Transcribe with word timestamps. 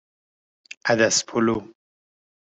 عدس 0.89 1.17
پلو 1.27 1.57